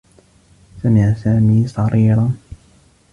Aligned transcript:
سمع 0.83 1.13
سامي 1.13 1.67
صريرا. 1.67 2.31